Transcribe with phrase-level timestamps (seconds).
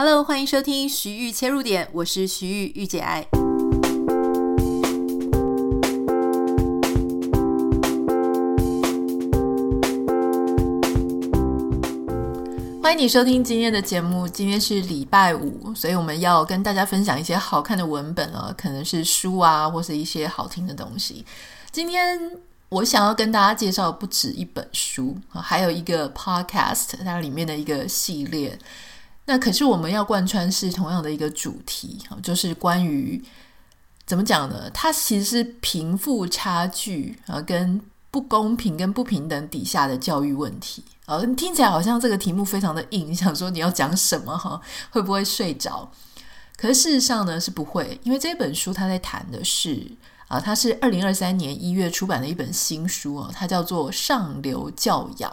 [0.00, 3.26] Hello，欢迎收听徐玉切入点，我是徐玉玉姐爱。
[12.80, 14.28] 欢迎你收听今天的节目。
[14.28, 21.26] 今天是礼拜五，所以我们要跟大家分享一些好看的文本啊，可能是书啊，或是一些好听的东西。
[21.72, 22.38] 今天
[22.68, 28.56] 我想要跟大家介绍不止一本书啊，还有一个 podcast，它里面的一个系列。
[29.30, 33.22] 那可是我们要贯穿是同样的一个主题，就是关于
[34.06, 34.70] 怎么讲呢？
[34.72, 37.78] 它其实是贫富差距啊，跟
[38.10, 41.22] 不公平跟不平等底下的教育问题啊。
[41.36, 44.58] 听起来好像这个题目非常的硬， 想说你要讲什么哈？
[44.90, 45.92] 会不会睡着？
[46.56, 49.86] 可是事实上呢是不会，因为这本书它在谈的是
[50.28, 55.30] 啊，它是二零二三年一月出版的一本新书啊，它叫做《上流教养》。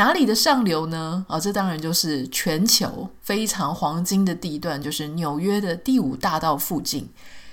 [0.00, 1.26] 哪里的上流呢？
[1.28, 7.06] 啊，这当然就是全球非常黄金的地段，就是纽约的第五大道附近。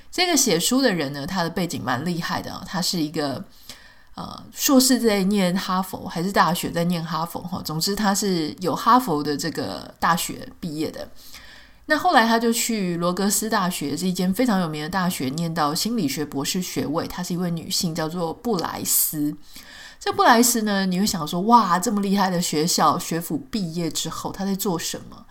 [0.09, 3.43] 这个写书的人呢，他的背景蛮厉害的啊，他是一个
[4.15, 7.61] 呃硕士在念哈佛，还是大学在念哈佛哈。
[7.65, 11.05] 总之，他是有哈佛的这个大学毕业的。
[11.87, 17.05] 那后来他就去罗格斯大学，是一间非常有名的大学，念到心理学博士学位。
[17.07, 19.35] 她是一位女性，叫做布莱斯。
[19.99, 25.25] 这布莱斯呢，你会想说，哇，这么厉害的学校学府毕业之后，他在做什么？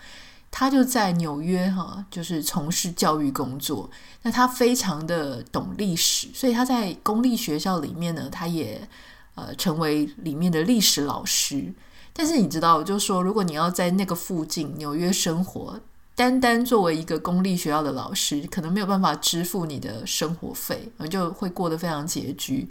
[0.50, 3.90] 他就在纽约哈，就是从事教育工作。
[4.22, 8.88] 那他非常的懂历史，所以他在公立学校里面呢，他也
[9.34, 11.72] 呃成为里面的历史老师。
[12.12, 15.78] 但是你知道，就是说，如果你要在那个附近纽约生活，
[16.14, 22.68] 单单作为一个公立学校的老师，可能没有办法支付你的生活费，就会过得非常拮据。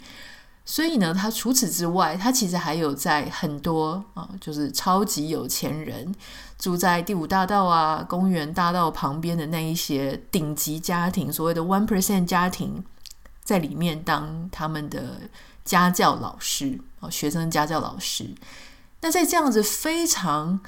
[0.68, 6.12] 所以呢，他除此之外，他其实还有在很多啊，就是超级有钱人
[6.58, 12.82] 住在第五大道啊、公园大道旁边的那一些顶级家庭，所谓的 one percent 家庭，
[13.44, 15.20] 在里面当他们的
[15.64, 18.34] 家教老师啊，学生家教老师。
[19.02, 20.58] 那在这样子非常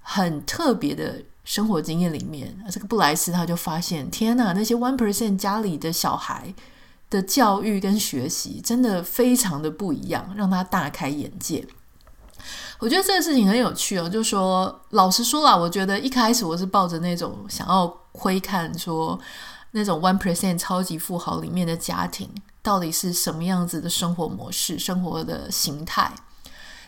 [0.00, 6.54] 很特别的生活经验里面，这个布莱斯他就发现，天哪，那些 one percent 家里的小孩。
[7.14, 11.64] 的教育跟学习真的非常的不一样，让他大开眼界。
[12.80, 19.18] 我觉得这个事情很有趣哦，就说，老实说啦，我觉得一开始我是抱着那种想要窥看说
[19.70, 22.28] 那种 one percent 超级富豪里面的家庭
[22.60, 26.12] 到底是什么样子的生活模式、生活的形态。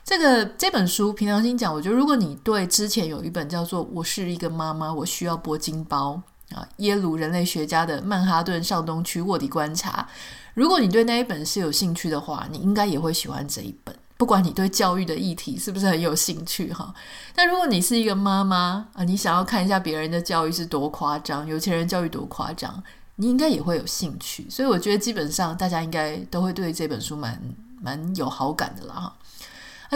[0.04, 6.20] 这个这本书平常心讲，我觉得如果你对之前有一本叫做《我是一个妈妈，我需要铂金包》。
[6.54, 10.08] 啊，耶鲁人类学家的曼哈顿上东区卧底观察。
[10.54, 13.94] 如果你对那一本是有兴趣的话，你应该也会喜欢这一本。
[14.16, 16.94] 不管你对教育的议题是不是很有兴趣哈，
[17.34, 22.82] 但如果你是一个妈妈啊，你想要看一下别人的教育是多夸张，有钱人教育多夸张，
[23.16, 24.48] 你应该也会有兴趣。
[24.48, 27.38] 所以我觉得基本上大家应该都会对这本书蛮
[27.82, 29.14] 蛮有好感的啦哈。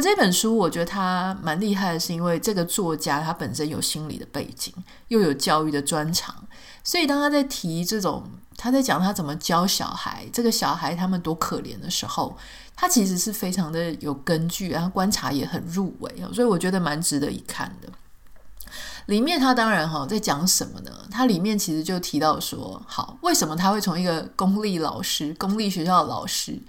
[0.01, 4.73] 这本书我觉得它蛮厉害的，是因为这个作家他本身有心理的背景，
[5.09, 6.35] 又有教育的专长，
[6.83, 8.25] 所以当他在提这种
[8.57, 12.37] 他在讲他怎么教小孩，这个小孩他们多可怜的时候，
[12.77, 17.89] 他其实是非常的有根据，然后观察也很入微，所以我觉得蛮值得一看的。
[19.07, 20.93] 里面他当然哈在讲什么呢？
[21.11, 26.61] 他里面其实就提到说，好，为什么他会从一个公立老师、公立学校的老师，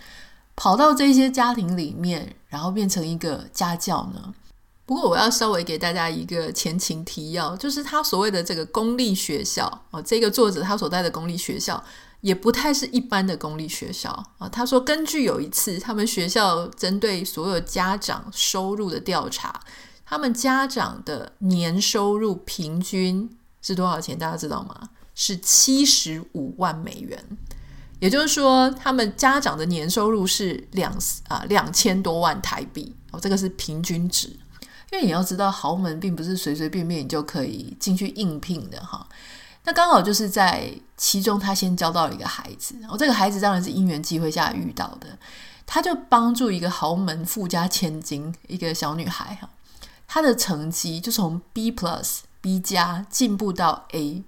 [0.56, 4.34] 跑到这些家庭里面，然后变成一个家教呢？
[4.86, 11.82] 不过我要稍微给大家一个前情提要，就是他所谓的这个公立学校啊，这个作者他所在的公立学校
[12.20, 14.50] 也不太是一般的公立学校啊。
[14.50, 19.62] 他说，根据有一次他们学校针对所有家长收入的调查，
[20.06, 23.30] 他们家长的年收入平均
[23.62, 24.20] 是多少钱？
[24.20, 24.90] 大家知道吗？
[25.16, 27.38] 是七十五万美元。
[28.02, 30.92] 也就是说，他们家长的年收入是两
[31.28, 34.28] 啊两千多万台币哦，这个是平均值。
[34.92, 39.08] 因为你要知道，豪门并不是随随便便你就可以进去应聘的哈。
[39.66, 45.08] 那刚好就是在其中，他先交到了一个孩子，哦，这个孩子当然是因缘际会下遇到的，
[45.68, 49.48] 他就帮助一个豪门富家千金一个小女孩哈，
[50.08, 54.24] 她的成绩就从 B plus B 加进步到 A。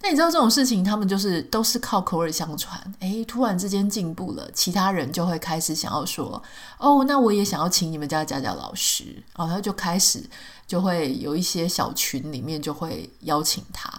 [0.00, 2.80] 那你知道这种事情，他们就是都是靠口耳相传。
[3.00, 6.40] 诶，突然之间进步了，其他人就会开始想要说
[6.78, 9.04] ：“哦，那我也想要请你们家家教老师。”
[9.36, 10.22] 然后他就开始
[10.68, 13.92] 就会有一些小群里面就会邀请他。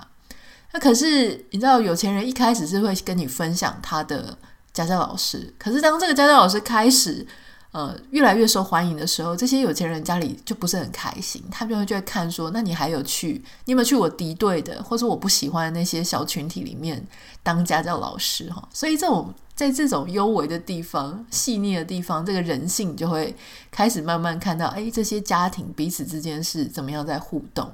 [0.72, 4.38] 那可是你知道，有钱人一开始是会跟你分享他的
[4.72, 7.28] 家教老师，可是当这个家教老师开始
[7.72, 17.06] 呃越来越受欢迎的时候，这些有钱人家里就不是很开心，他们就会看说，那你还有去，你有没有去我敌对的，或者我不喜欢那些小群体里面
[17.44, 18.68] 当家教老师哈？
[18.74, 23.36] 所以这种在这种幽微的地方、细腻的地方，这个人性就会
[23.70, 27.72] 开始慢慢看到，哎，这些家庭彼此之间是怎么样在互动。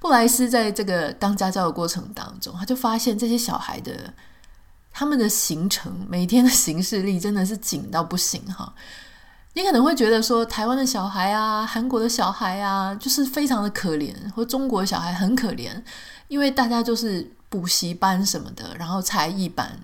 [0.00, 4.12] 布莱斯在这个当家教的过程当中，他就发现这些小孩的
[4.96, 8.72] 他们的行程，每天的行事历真的是紧到不行哈。
[9.54, 15.82] 你可能会觉得说，台湾的小孩啊，韩国的小孩啊，就是非常的可怜，或中国小孩很可怜，
[16.28, 19.76] 因为大家就是补习班什么的，然后才艺班。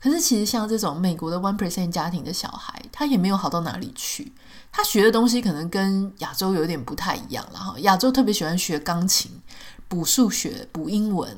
[0.00, 4.32] 可是其实像这种美国的 one percent 家庭的小孩，他也没有好到哪里去。
[4.72, 9.30] 他学的东西可能跟亚洲有点不太一样，然后亚洲特别喜欢学钢琴、
[9.86, 11.36] 补数学、补英文。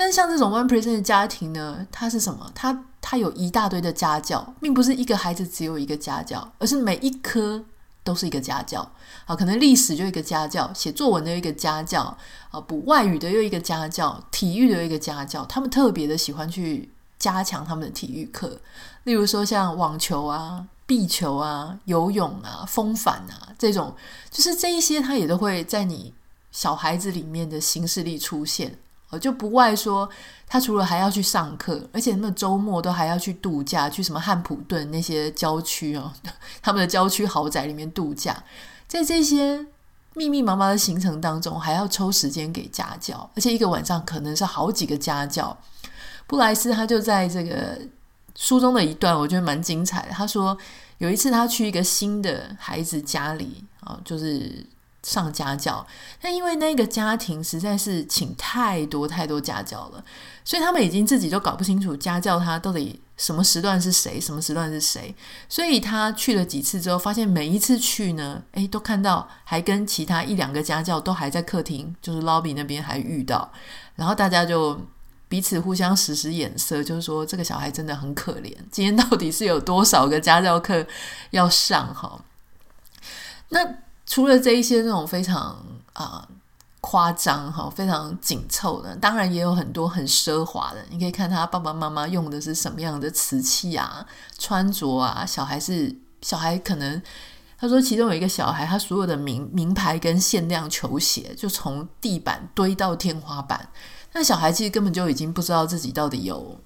[0.00, 2.50] 但像这种 one percent 的家庭呢，他是什么？
[2.54, 7.62] 他他有一大堆的家教，并不是一个孩子只有一个家教，而是每一科
[8.02, 8.80] 都是一个家教。
[9.26, 12.16] 啊，可能历史就一个家教，写作文的一个家教，
[12.50, 15.44] 啊，补外语的又一个家教，体育的又一个家教。
[15.44, 18.58] 他们特别的喜欢去加强他们的体育课，
[19.04, 20.66] 例如说像网球啊。
[20.86, 23.94] 壁球啊，游泳啊，风帆啊，这种
[24.28, 26.12] 就是这一些，他也都会在你
[26.50, 28.76] 小孩子里面的行事历出现。
[29.10, 30.08] 我就不外说，
[30.48, 36.12] 他除了还要去上课，而且那么周末都还要去度假，去什么汉普顿那些郊区哦，
[36.62, 38.42] 他们的郊区豪宅里面度假。
[38.88, 39.66] 在这些
[40.14, 45.56] 密密麻麻的行程当中，还要抽时间给家教，而且一个晚上可能是好几个家教。
[46.26, 47.78] 布莱斯他就在这个。
[48.36, 50.12] 书中的一段我觉得蛮精彩的。
[50.12, 50.56] 他说
[50.98, 54.64] 有一次他去一个新的孩子家里啊，就是
[55.02, 55.86] 上家教。
[56.20, 60.04] 但因为那个家庭实在是请太多太多家教了，
[60.44, 65.14] 所以他们已经自己都搞不清楚家教他到底什么时段是谁，什么时段是谁。
[65.48, 73.52] 所以他去了几次之后，发现每一次去呢，诶，都看到还跟其他一两个家教都还在客厅，就是 lobby 那边还遇到，
[73.96, 74.80] 然后大家就。
[75.30, 78.52] 彼此互相使使眼色，就是说这个小孩真的很可怜。
[78.68, 80.84] 今天到底是有多少个家教课
[81.30, 81.94] 要上？
[81.94, 82.20] 哈，
[83.50, 83.60] 那
[84.10, 85.56] 除了这一些那种非常
[85.92, 86.28] 啊、
[86.80, 90.84] 夸张哈、非常紧凑的，当然也有很多很奢华的。
[90.90, 94.04] 你可以看他爸爸妈妈用的是什么样的瓷器啊、
[94.36, 95.24] 穿着啊。
[95.24, 97.00] 小孩是小孩，可能
[97.56, 103.68] 他说其中有一个小孩，他所有的名名牌跟限量球鞋，就从地板堆到天花板。
[104.12, 106.58] 那小孩其实根本就已经不知道自己到底有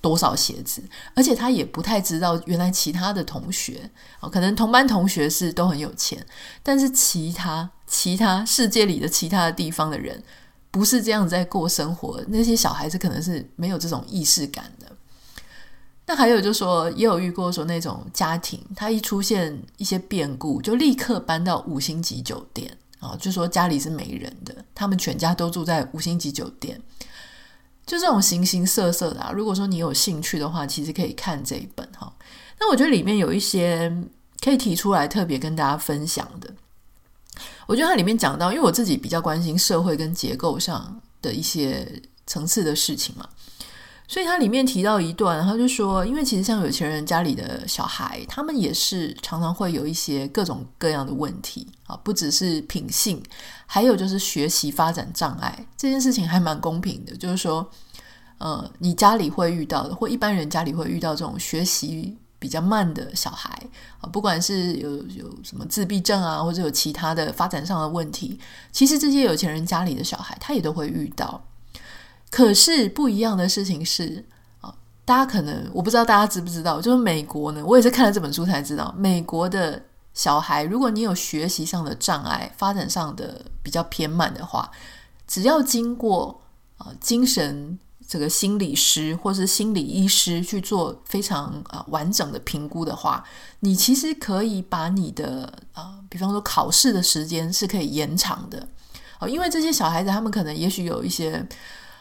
[0.00, 0.82] 多少鞋子，
[1.14, 6.24] 而且他也不太知道原来其他的同学啊，可能同班同学是都很有钱，
[6.62, 10.22] 但是其他其他世界里的其他的地方的人
[10.70, 14.86] 不是这样在过生活，那些小孩子可能是没有这种意识感的。
[16.06, 22.76] 那还有就说，也有遇过说那种家庭，他一出现一些变故，就立刻搬到五星级酒店。
[22.98, 26.78] 啊，就说家里是没人的，他们全家都住在五星级酒店，
[27.90, 29.32] 就这种形形色色的啊。
[29.34, 32.12] 如果说你有兴趣的话，其实可以看这一本哈。
[32.60, 33.92] 那我觉得里面有一些
[34.40, 36.48] 可以提出来特别跟大家分享的。
[37.66, 43.28] 我觉得它里面讲到，因为我自己比较关心社会跟结构上的一些层次的事情嘛。
[44.10, 53.22] 所以他里面提到一段，他就说，因为其实像有钱人家里的小孩，他们也是常常会有一些各种各样的问题啊，不只是品性，
[53.66, 55.64] 还有就是学习发展障碍。
[55.76, 57.64] 这件事情还蛮公平的，就是说，
[58.38, 63.62] 呃，你家里会遇到的，或一般人家里会遇到这种学习比较慢的小孩
[64.00, 68.40] 啊，不管是有有什么自闭症啊，或者有其他的发展上的问题，
[68.72, 71.40] 其实这些有钱人家里的小孩，他也都会遇到。
[72.30, 74.24] 可是不一样的事情是
[74.60, 74.72] 啊，
[75.04, 79.82] 大家可能我不知道大家知不知道，就是美国呢，我也是看了这本书才知道，美国的
[80.14, 84.70] 小孩，如果你有学习上的障碍，发展上的比较偏慢的话，
[85.26, 86.40] 只要经过
[86.78, 93.24] 啊精神这个心理师或是心理医师去做非常啊完整的评估的话，
[93.58, 98.68] 你其实可以把你的啊，比方说考试的时间是可以延长的
[99.18, 101.44] 哦，因为这些小孩子他们可能也许有一些。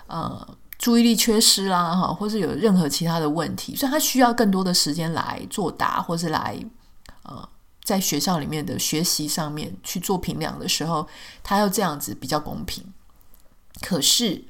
[0.09, 0.47] 呃，
[0.79, 6.59] 注意力缺失啦，哈，或是有任何其他的问题，所以他需要更多的时间来作答，或是来
[7.23, 7.47] 呃，
[7.83, 11.07] 在学校里面的学习上面去做评量的时候，
[11.43, 12.83] 他要这样子比较公平。
[13.81, 14.43] 可是，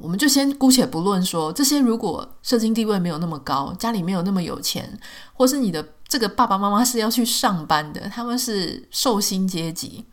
[0.00, 4.98] 我们就先姑且不论说这些，如果社经地位没有那么高，家里没有那么有钱，
[5.34, 10.04] 或是你的这个爸爸妈妈是要去上班的，他们是受薪阶级。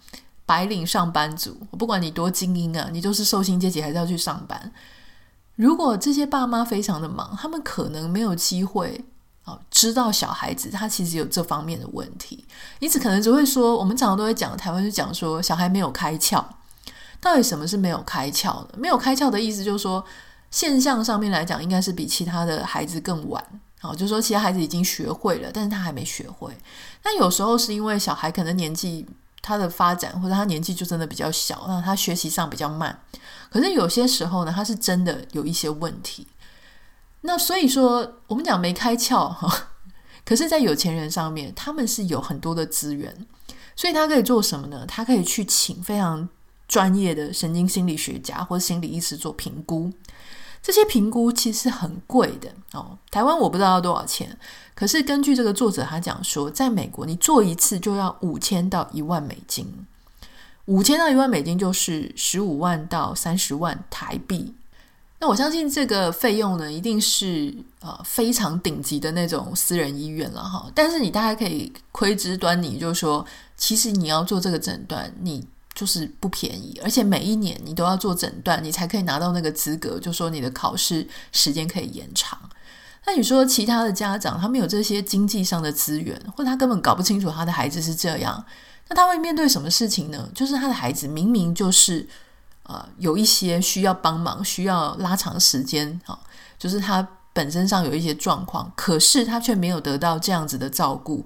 [0.46, 4.72] 白领上班族，我不管你多精英啊，你都是受薪阶级，还是要去上班。
[5.56, 9.04] 如果这些爸妈非常的忙，他们可能没有机会
[9.44, 12.46] 啊，知道小孩子他其实有这方面的问题，
[12.80, 16.44] 因此可能只会说，我们常常都会讲，台湾就讲说小孩没有开窍。
[17.22, 18.78] 到底什么是没有开窍的？
[18.78, 20.04] 没有开窍的意思就是说，
[20.52, 23.44] 现象上面来讲，应该是比其他的孩子更晚。
[23.80, 26.56] 好，就是说其他孩子已经学会了，但是他还没学会。
[27.04, 29.06] 那有时候是因为小孩可能年纪
[29.46, 33.00] 他的发展，或者他年纪就真的比较小，那他学习上比较慢。
[33.52, 36.26] 可是有些时候呢，他是真的有一些问题。
[37.22, 39.70] 那所以说，我们讲没开窍哈，
[40.26, 43.16] 可是，在有钱人上面，他们是有很多的资源，
[43.76, 44.84] 所以他可以做什么呢？
[44.88, 46.28] 他可以去请非常
[46.68, 49.94] 专业的神经心理学家或者心理医师做评估。
[50.66, 54.36] 这些评估其实很贵的哦，台湾我不知道要多少钱，
[54.74, 59.86] 可是根据这个作者他讲说，在美国你做一次就要五千到一万美金，
[60.66, 64.56] 五千到一万美金就是十五万到三十万台币。
[65.20, 70.68] 那我相信这个费用呢，一定是呃非常顶级的那种私人医院了哈。
[70.74, 73.24] 但是你大概可以窥知端倪，就是说，
[73.56, 75.46] 其实你要做这个诊断，你
[75.76, 82.40] 就是不便宜，而且每一年你都要做诊断，你才可以拿到那个资格，就说你的考试时间可以延长。
[83.06, 88.44] 那你说其他的家长，他没有这些经济上的资源，或者他根本搞不清楚他的孩子是这样，
[88.88, 90.28] 那他会面对什么事情呢？
[90.34, 92.08] 就是他的孩子明明就是。
[92.68, 96.20] 呃，有一些需要帮忙，需要拉长时间，哈，
[96.58, 101.24] 就是他本身上有一些状况，可是他却没有得到这样子的照顾。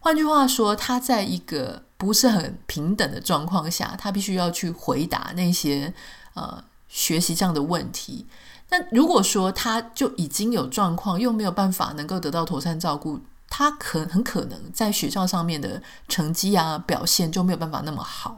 [0.00, 5.94] 换句话说，他在一个不是很平等的状况下，他必须要去回答那些
[6.34, 8.26] 呃学习上的问题。
[8.70, 18.36] 那如果说他就已经有状况，又没有办法能够得到妥善照顾，他可很可能在学校上面的成绩啊表现就没有办法那么好。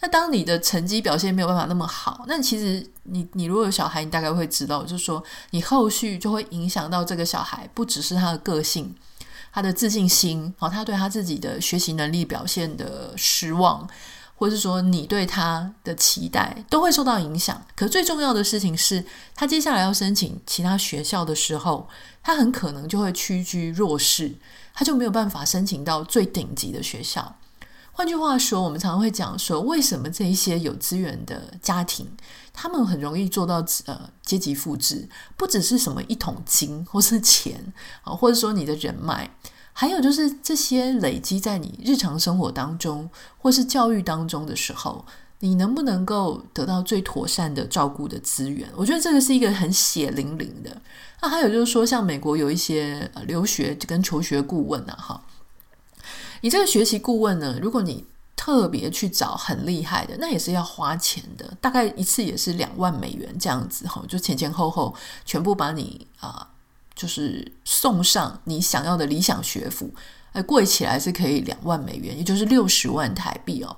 [0.00, 8.92] 那当你的成绩表现没有办法那么好，那其实你你如果有小孩，你大概会知道，就是说你后续就会影响到这个小孩，不只是他的个性、
[9.56, 13.88] 他的自信心，好，他对他自己的学习能力表现的失望，
[14.34, 17.64] 或者是说你对他的期待都会受到影响。
[17.74, 19.02] 可最重要的事情是，
[19.34, 21.88] 他接下来要申请其他学校的时候，
[22.22, 24.34] 他很可能就会屈居弱势，
[24.74, 27.36] 他就没有办法申请到最顶级的学校。
[27.92, 32.06] 换句话说，我们常常会讲说，为什么这一些有资源的家庭，
[32.56, 37.72] 他们很容易做到呃阶级复制，不只是什么一桶金或是钱
[38.02, 39.30] 啊，或者说你的人脉，
[39.74, 45.04] 还有就是这些累积在你日常生活当中或是教育当中的时候，
[45.40, 48.66] 你能不能够得到最妥善的照顾的资源？
[48.74, 50.80] 我觉得这个是一个很血淋淋的。
[51.20, 55.22] 那还有就是说，像美国有一些呃留学跟求学顾问啊，哈。
[56.40, 58.04] 你这个学习顾问呢，如果你
[58.36, 66.46] 特别去找很厉害的，那也是要花钱的，大概一次也是两万美元这样子哈，就前前后后全部把你啊、
[66.94, 69.90] 就是送上你想要的理想学府，
[70.32, 73.76] 哎，贵起来是可以两万美元，也就是六十万台币哦。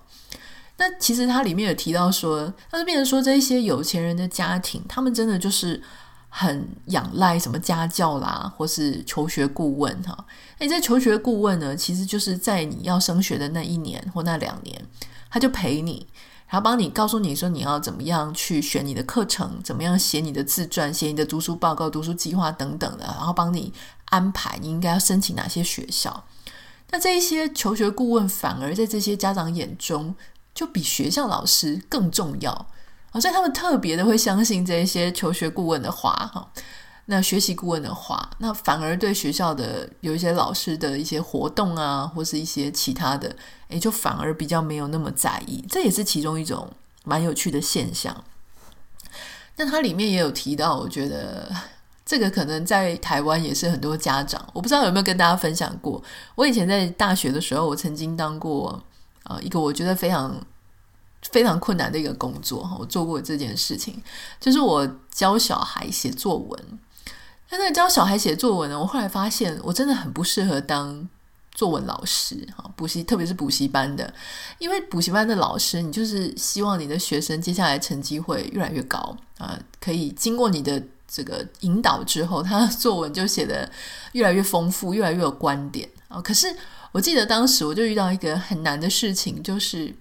[0.77, 5.83] 那其实它里面有提到说，它就变成说这一些有钱人的家庭，他们真的就是。
[6.29, 10.27] 很仰赖什么家教啦，或是求学顾问哈。
[10.59, 14.85] 诶，这求学顾问呢，其实就是在你要升学的那一年或那两年，
[15.31, 16.07] 他就陪你，
[16.49, 23.73] 然后帮你告诉你说你要怎么样去选你的课程，怎么样写你的自传，写你的读书报告、读书计划等等的，然后帮你
[24.07, 26.25] 安排你应该要申请哪些学校。
[26.91, 30.15] 那这一些求学顾问反而在这些家长眼中，
[30.55, 32.67] 就比学校老师更重要。
[33.15, 36.47] 所以他们特别的会相信这些求学顾问的话，哈，
[37.07, 43.35] 那学习顾问的话，那反而对学校的有一些老师的一些活动啊，或是一些其他的，
[43.69, 45.65] 也，就反而比较没有那么在意。
[45.69, 46.71] 这也是其中一种
[47.05, 48.25] 蛮有趣的现象。
[49.57, 51.51] 那它里面也有提到，我觉得
[52.05, 56.01] 这个可能在台湾也是很多家长，我不知道有没有跟大家分享过。
[56.35, 58.81] 我以前在大学的时候，我曾经当过
[59.25, 60.41] 啊一个我觉得非常。
[61.23, 64.01] 非常困难的一个工作哈，我做过这件事情，
[64.41, 66.79] 就是我教小孩写作文。
[67.51, 71.09] 那在教小孩写作文呢，我后来发现我真的很不适合当
[71.51, 74.13] 作文老师，哈，补习特别是补习班的，
[74.59, 83.71] 因为补习班的老师，你就是希望你的学生接下来成绩会越来越高啊，可以经过你的这个引导之后，他的作文就写得
[84.13, 86.21] 越来越丰富，越来越有观点啊。
[86.21, 86.55] 可是
[86.93, 89.97] 我记得当时我就遇到一个很难的事情，就是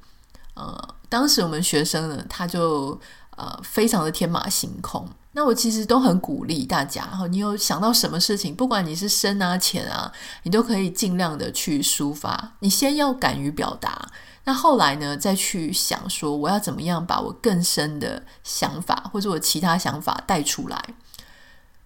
[0.53, 0.95] 呃。
[1.09, 2.99] 当时我们学生呢，他就
[3.35, 5.07] 呃非常的天马行空。
[5.33, 10.11] 那我其实都很鼓励大家，哈，你有想到什么事情，不管你是深啊浅啊，
[10.41, 12.53] 你都可以尽量的去抒发。
[12.61, 14.09] 你先要敢于表达，
[14.45, 20.83] 那后来呢，再去想说我要怎么样把我更深的想法或者我其他想法带出来。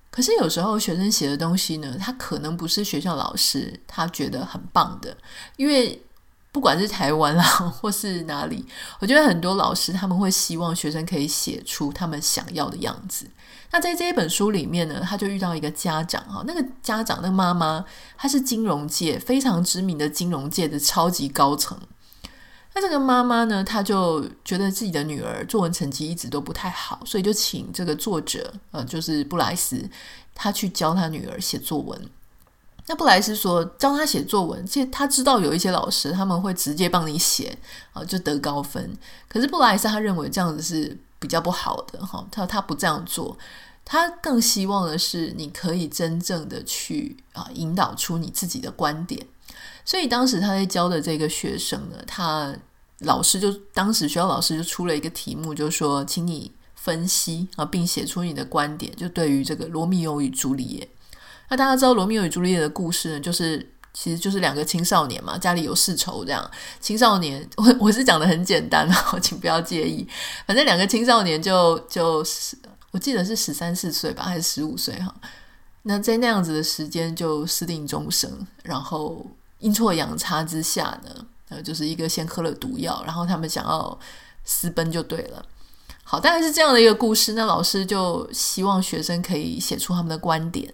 [0.10, 5.18] 可是有时候学生写的东西呢，他可能不是学校老师他觉得很棒的，
[5.58, 6.02] 因为
[6.52, 7.44] 不管是台湾啊，
[7.80, 8.66] 或是哪里，
[9.00, 13.26] 我觉得很多老师他们会希望学生可以写出他们想要的样子。
[13.72, 17.86] 那在这一本书里面呢，他就遇到一个家长哈，那个家长那个妈妈，
[18.18, 21.80] 她是金融界非常知名的金融界的超级高层。
[22.74, 29.90] 那这个妈妈呢，她就觉得自己的女儿作文成绩一直都不太好，所以就请这个作者呃，就是布莱斯，
[30.36, 32.10] 他去教他女儿写作文。
[32.92, 37.58] 那布莱斯说教他写作文，其实他知道有一些老师他们会直接帮你写
[37.94, 38.94] 啊，就得高分。
[39.30, 43.38] 可是布莱斯他认为这样子是比较不好的哈，他他不这样做，
[43.86, 49.26] 他更希望的是你可以真正的去啊引导出你自己的观点。
[49.86, 52.54] 所以当时他在教的这个学生呢，他
[53.00, 60.90] 老师就当时学校老师就出了一个题目，就说，请你分析啊，并写出你的观点，就对于这个罗密欧与朱丽叶。
[61.52, 63.60] 那大家知道罗密欧与朱丽叶的故事呢，就是
[63.94, 66.50] 其实就是两个青少年嘛，家里有世仇这样。
[66.80, 70.08] 青少年，我我是讲的很简单哦， 请不要介意。
[70.48, 72.58] 反正两个青少年就就是，
[72.92, 75.14] 我记得是十三四岁吧，还是十五岁哈？
[75.82, 78.32] 那在那样子的时间就私定终生，
[78.64, 79.30] 然后
[79.60, 84.00] 阴错阳差之下呢，呃，就是一个先喝了毒药，然后他们想要
[84.46, 85.46] 私奔就对了。
[86.06, 87.34] 好，大概是这样的一个故事。
[87.34, 90.74] 那老师就希望学生可以写出他们的观点。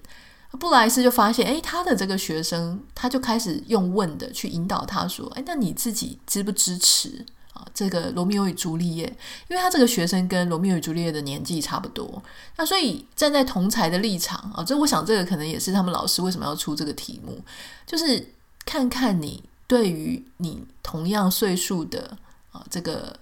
[0.51, 7.67] 布莱斯就发现，诶，他的这个学生，他就开始用问的去引导他说，诶，那你自己支不支持啊？
[7.73, 9.05] 这个罗密欧与朱丽叶，
[9.49, 12.23] 因为他这个学生跟罗密欧与朱丽叶的年纪差不多，
[12.55, 17.39] 那所以站在同才的立场啊，这我想这个可能也是他们老师为什么要出这个题目，
[17.85, 18.33] 就是
[18.65, 22.17] 看看你对于你同样岁数的
[22.51, 23.15] 啊这个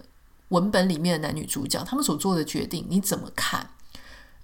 [0.49, 3.67] 文本里面的男女主角，他们所做的决定，你怎么看？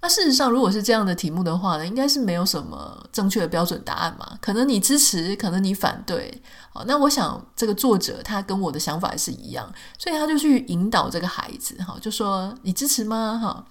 [0.04, 4.36] 那事实上，如果是这样的题目的话呢，应该是没有什么正确的标准答案嘛。
[4.40, 6.42] 可能你支持，可能你反对。
[6.72, 13.38] 好，那我想这个作者他跟我的想法是一样，所以他就去引导这个孩子，哈，就说你支持吗？
[13.40, 13.64] 哈，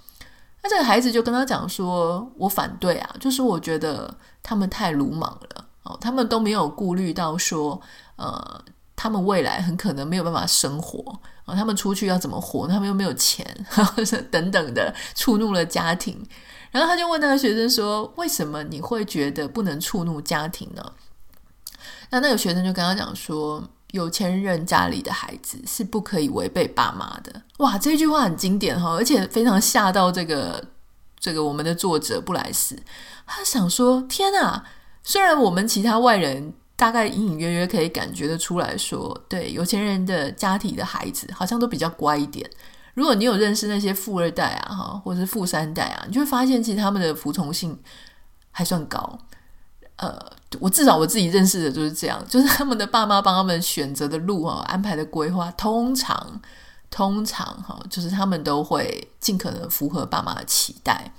[0.63, 7.82] 那这个孩子就跟他讲说，我反对啊，就是我觉得他们太鲁莽了，哦，他们都没有顾虑到说，
[8.15, 8.62] 呃。
[8.93, 11.19] 他们未来很可能没有办法生活
[11.55, 12.67] 他们出去要怎么活？
[12.67, 13.45] 他们又没有钱，
[14.29, 16.25] 等等的，触怒了家庭。
[16.71, 20.93] 然后他就问那个学生说：“为什么你会觉得不能触怒家庭呢？”
[22.09, 23.61] 那那个学生就跟他讲说
[23.91, 30.63] ：“有钱人家里的孩子是不可以违背爸妈的。”哇，这句话很经典哈，而且非常吓到这个
[31.19, 32.77] 这个我们的作者布莱斯。
[33.25, 34.63] 他想说：“天啊，
[35.03, 42.50] 虽然我们其他外人。”大概隐隐约约可以感觉得出来说，对有钱人的家庭的孩子好像都比较乖一点。
[42.96, 47.80] 如果你有认识那些富二代啊，哈，或者是富三代啊，你就会发现其实他们的服从性
[48.50, 49.20] 还算高。
[49.98, 50.20] 呃，
[50.60, 56.41] 我至少我自己认识的就是这样，就是他们的爸妈帮他们选择的路啊，安排的规划，通常
[56.89, 61.13] 通常哈，就是他们都会尽可能符合爸妈的期待。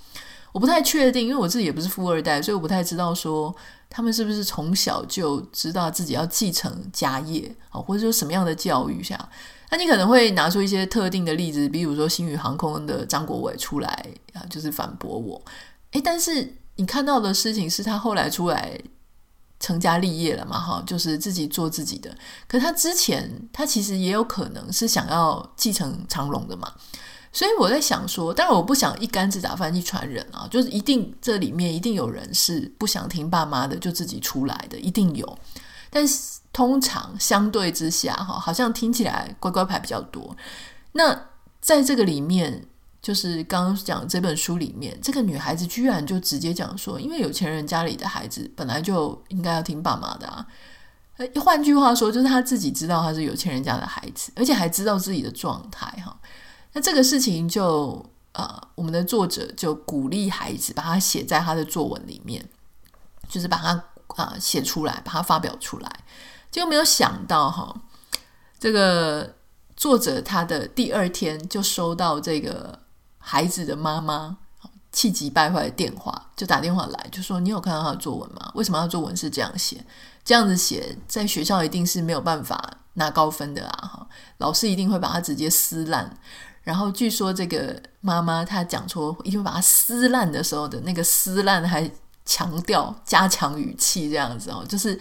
[0.52, 3.54] 我不太确定，因为我自己也不是富二代，所以我不太知道说。
[3.94, 9.28] 他们是不是从小就知道自己要继承家业啊，或者说什么样的教育下？
[9.70, 15.42] 那你可能会拿出一些特定的例子，比如说星宇航空的张国伟出来啊，就是反驳我。
[15.90, 18.80] 诶，但是你看到的事情是他后来出来
[19.60, 20.58] 成家立业了嘛？
[20.58, 22.16] 哈，就是自己做自己的。
[22.48, 26.72] 可他之前，他其实也有可能是想要继承长荣的嘛。
[27.32, 35.38] 所以我在想说，当然我不想一竿子打翻一船人啊，就是一定这里面一定有人是不想听爸妈的，就自己出来的，一定有。
[35.88, 40.36] 但是通常相对之下，哈，好像听起来乖乖牌比较多。
[40.92, 41.18] 那
[41.60, 42.66] 在这个里面，
[43.00, 50.46] 就是刚刚讲这本书里面，这个女孩子居然就直接讲说，因为有钱人家里的孩子本来就应该要听爸妈的啊。
[51.40, 56.14] 换句话说，就是她自己知道她是有钱人家的孩子，而且还知道自己的状态，哈。
[56.72, 62.48] 那这个事情就呃，我们的作者就鼓励孩子把它写在他的作文里面，
[63.28, 63.84] 就是把它
[64.16, 66.04] 啊、写出来，把它发表出来。
[66.50, 67.74] 结果没有想到哈，
[68.58, 69.34] 这个
[69.76, 72.78] 作者他的第二天就收到这个
[73.18, 74.38] 孩子的妈妈
[74.90, 78.50] 气急败坏的电话，就打电话来，就说：“你有看到他的作文吗？
[78.54, 79.84] 为什么他作文是这样写？
[80.24, 83.88] 这样子写在学校一定是没有办法拿高分的啊！
[83.88, 84.06] 哈，
[84.38, 86.18] 老师一定会把他直接撕烂。”
[86.62, 91.90] 然后据说这个妈妈她讲出因为把它撕烂的时候的那个撕烂还
[92.24, 94.98] 强调加强语气这样子哦，就是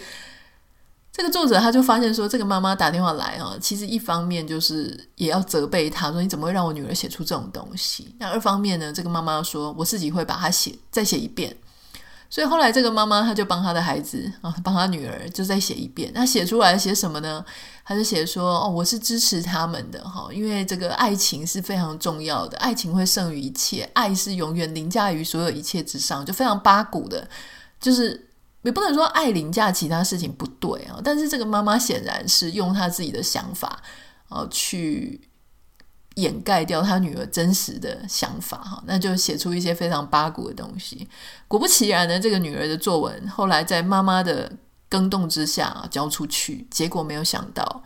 [1.14, 8.16] 这个作者他就发现说，这个妈妈打电话来哦，其实一方面就是也要责备他说，你怎么会让我女儿写出这种东西？
[8.18, 11.56] 那二方面呢，这个妈妈说，我自己会把它写再写一遍
[12.32, 16.10] 所以后来这个妈妈她就帮她的孩子啊，帮她女儿就再写一遍。
[16.16, 17.44] 那写出来写什么呢？
[17.84, 27.28] 她就写说：“哦，我是支持他们的哈，因为这个爱情是非常重要的，爱情会胜于一切，爱是永远凌驾于所有一切之上，就非常八股的，
[27.82, 28.30] 就是
[28.62, 31.02] 也不能说爱凌驾其他事情不对啊。
[31.04, 33.82] 但是这个妈妈显然是用她自己的想法
[34.30, 35.20] 啊去。”
[36.22, 41.08] 掩盖掉他女儿真实的想法，哈，那就写出一些非常八股的东西。
[41.48, 44.52] 果不其然呢，这个女儿的作文后来在妈妈的
[44.88, 47.84] 更动之下交出去，结果没有想到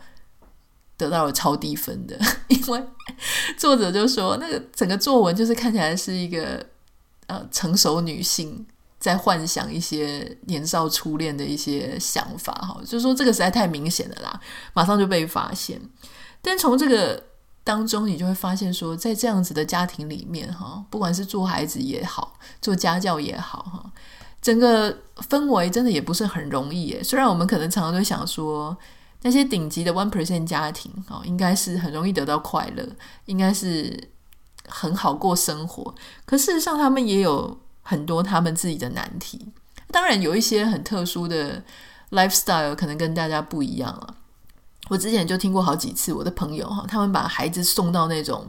[0.96, 2.18] 得到了超低分的，
[2.48, 2.84] 因为
[3.56, 6.64] 作者就说那个整个作文就是看起来是一个
[7.28, 8.66] 呃成熟女性
[8.98, 14.40] 在幻想一些年少初恋的一些想法，哈，就是说这个实在太明显了啦，
[14.74, 15.80] 马上就被发现。
[16.42, 17.22] 但从这个。
[17.66, 23.90] 当中，你就会发现说，在这样子的家庭里面，哈，不管是做孩子也好，做家教也好，哈，
[24.40, 24.96] 整个
[25.28, 27.02] 氛围真的也不是很容易耶。
[27.02, 28.76] 虽然我们可能常常都想说，
[29.22, 32.88] 那些顶级的 one percent 家庭，哈，应该是很容易得到快乐，
[33.24, 34.10] 应该是
[34.68, 35.92] 很好过生活。
[36.24, 39.44] 可事实上，他们也有很多他们自己的难题。
[39.90, 41.64] 当然，有一些很特殊的
[42.12, 44.14] lifestyle，可能跟大家不一样了。
[44.88, 48.46] 我之前就听过好几次，我的朋友哈，他们把孩子送到那种，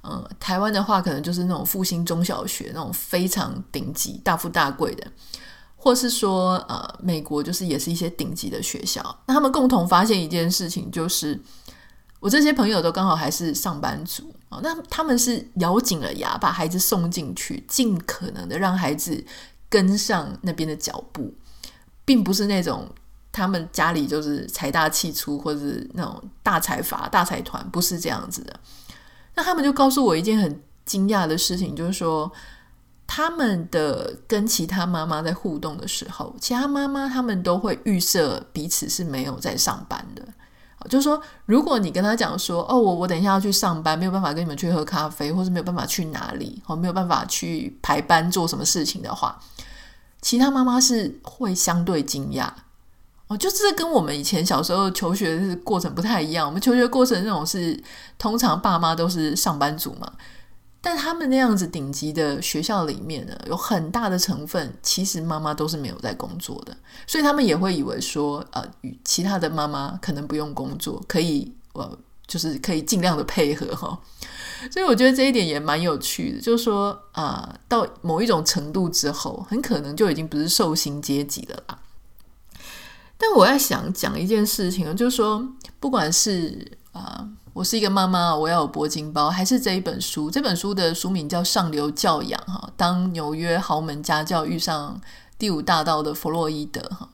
[0.00, 5.06] 呃，台湾的话可能就是那种复兴中小学那种非常顶级、大富大贵的，
[5.76, 9.00] 或是说呃，美国就是也是一些顶级的学校。
[9.26, 11.40] 那他们共同发现一件事情，就是
[12.18, 19.24] 我这些朋友都刚好还是上班族啊，那他们是咬紧了牙把孩子送进去，尽可能的让孩子
[19.68, 21.32] 跟上那边的脚步，
[22.04, 22.88] 并不是那种。
[23.32, 28.54] 他们家里就是财大气粗，或者是那种大财阀、大财团，不是这样子的。
[29.34, 32.30] 那他们就告诉我一件很惊讶的事情，就是说，
[33.06, 40.22] 他们的跟其他妈妈在互动的时候，其他妈妈他们都会预设彼此是没有在上班的。
[40.90, 49.38] 就是说，如果你跟他讲说，哦，我我等一下要去上班，没有办法跟你们去喝咖啡，或是没有办法去哪里，哦，没有办法去排班做什么事情的话，
[50.20, 52.50] 其他妈妈是会相对惊讶。
[53.36, 56.46] 就是跟我们以前小时候求学的过程不太一样。
[56.46, 57.82] 我们求学过程那种是，
[58.18, 60.12] 通常爸妈都是上班族嘛，
[60.80, 73.98] 但他们那样子顶级的学校里面呢，有很大的成分其实妈妈都是没有在工作的，所以他们也会以为说，呃，与其他的妈妈可能不用工作，可以，呃，就是可以尽量的配合哈。
[74.70, 81.78] 所以我觉得这一点也蛮有趣的，就是说，啊、到某一种程度之后，很可能就已经不是受薪阶级了啦。
[83.24, 95.00] 但我在想讲一件事情，就是说，不管是啊、我是一个妈妈，我要有铂金包，还是这一本书，这本书的书名叫《上流教养》哈，当纽约豪门家教遇上
[95.38, 97.08] 第五大道的弗洛伊德哈，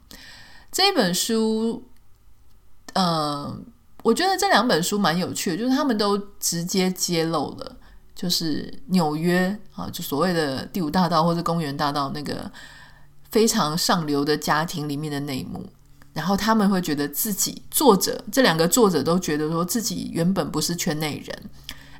[0.73, 1.85] 这本书，
[2.95, 3.67] 嗯、
[4.03, 7.77] 我觉得这两本书蛮有趣的，就是他们都直接揭露了，
[8.15, 12.51] 就是纽约啊，就所谓的第五大道或者公园大道那个
[13.31, 15.67] 非常上流的家庭里面的内幕。
[16.19, 21.51] 然后他们会觉得自己作者这两个作者都觉得说自己原本不是圈内人，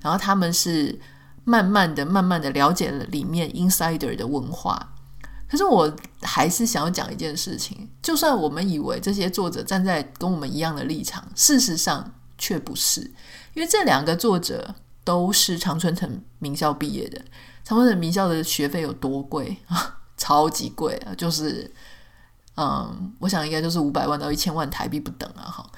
[0.03, 0.99] 然后他们是
[1.45, 4.93] 慢慢的、慢慢的了解了里面 insider 的文化。
[5.49, 13.03] 可是我还是想要讲一件事情，就算我们以为这些作者站在跟我们一样的立场，事实上却不是，
[13.55, 17.23] 因为这两个作者都是常春藤名校毕业的。
[17.63, 20.01] 常春藤名校的学费有多贵啊？
[20.19, 21.15] 超级贵啊！
[21.15, 21.73] 就是。
[22.61, 25.47] 嗯，我想应该就是五百万到一千万台币不等啊！
[25.47, 25.71] 哈，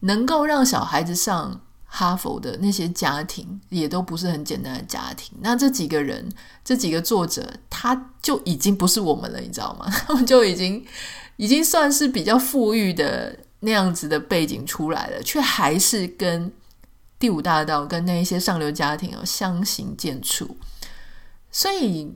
[0.00, 5.38] 能够让小孩子上哈佛的那些家庭，也都不是很简单的家庭。
[5.40, 6.28] 那这几个人，
[6.64, 9.86] 这几个作者，他就已经不是我们了，你知道吗？
[10.08, 10.84] 他们就已经
[11.36, 16.52] 已经算是比较富裕的那样子的背景出来了，却还是跟
[17.20, 20.48] 第五大道跟那一些上流家庭相形见絀，
[21.52, 22.12] 所以。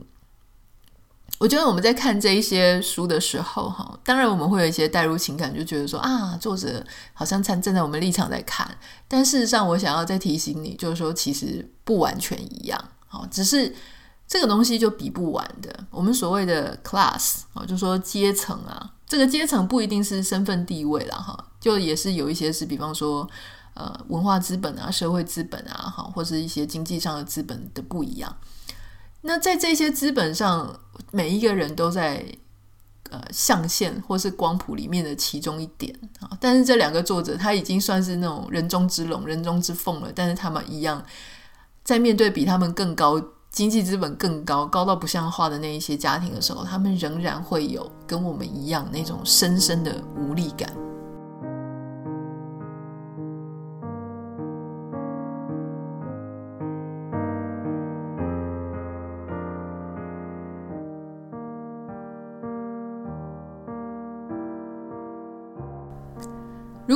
[1.41, 8.69] 我觉得我们在看这一些书的时候，哈，当然我们会有一些代入情感，就觉得说啊，作者好像站站在我们立场在看。
[9.07, 13.73] 但事实上，我想要再提醒你，就是说其实不完全一样，好，只是
[14.27, 15.75] 这个东西就比不完的。
[15.89, 23.27] 我们所谓的 class 啊，就说阶层啊，这个阶层不一定是身份地位了哈，就也是有一些是，比方说
[23.73, 28.31] 呃文化资本啊、社会资本啊，哈，或是一些经济上的资本的不一样。
[29.21, 30.79] 那在这些资本上，
[31.11, 32.25] 每一个人都在
[33.09, 36.29] 呃象限或是光谱里面的其中一点啊。
[36.39, 40.11] 但是这两个作者他已经算是那种人中之龙、人中之凤了。
[40.13, 41.03] 但是他们一样
[41.83, 50.73] 在面对比他们更高经济资本更高，高到不像话的那一些家庭的时候，他们仍然会有跟我们一样那种深深的无力感。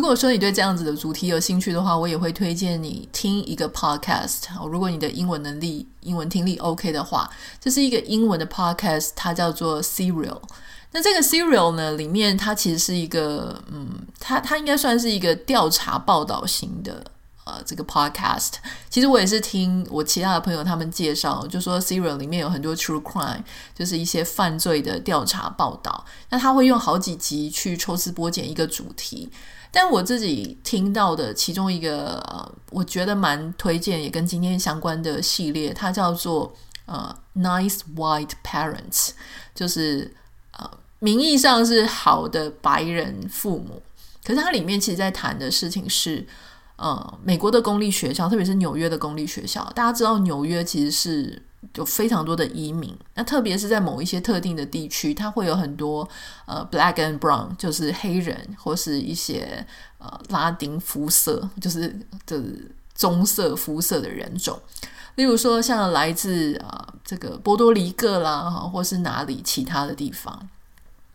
[0.05, 4.41] 如果说你对这样子的主题有兴趣的话，我也会推荐你听一个 podcast。
[4.69, 7.27] 如果你的英文能力、英文听力 OK 的话，
[7.59, 10.39] 这是一个英文的 podcast，它叫做 Serial。
[10.91, 17.03] 那这个 Serial 呢，里面它其实是一个，嗯，它它应该算是一个调查报道型的
[17.45, 18.51] 呃这个 podcast。
[18.91, 23.41] 其实我也是听我其他的朋友他们介绍，就说 Serial 里面有很多 true crime，
[23.75, 26.05] 就是一些犯罪的调查报道。
[26.29, 29.31] 那他会用好几集去抽丝剥茧一个主题。
[29.75, 39.09] 但我自己听到的其中一个，呃，我觉得蛮推荐，也跟今天相关的系列，它叫做呃，Nice White Parents，
[39.53, 40.15] 就是
[40.57, 43.81] 呃，名义上是好的白人父母，
[44.23, 46.25] 可是它里面其实在谈的事情是，
[46.77, 51.43] 呃，美国的公立学校，特别是纽约的公立学校，大家知道纽约其实是。
[51.75, 56.07] 有非常多的移民，那特别是在某一些特定的地区，它会有很多
[56.45, 59.65] 呃 black and brown，就是黑人或是一些
[59.97, 64.59] 呃拉丁肤色，就是就是棕色肤色的人种。
[65.15, 70.47] 例如说，像来自啊、呃、这个波多黎各啦，或是哪里其他的地方。